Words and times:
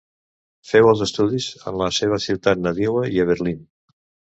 Feu 0.69 0.89
els 0.93 1.03
estudis 1.07 1.51
en 1.73 1.79
la 1.85 1.91
seva 2.01 2.21
ciutat 2.27 2.67
nadiua 2.67 3.09
i 3.19 3.27
a 3.27 3.33
Berlín. 3.33 3.67